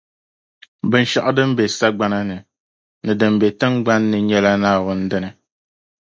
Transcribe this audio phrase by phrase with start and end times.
[0.89, 2.37] Binshɛɣu din be sagbana ni,
[3.05, 5.29] ni din be tiŋgbani ni nyɛla Naawuni dini.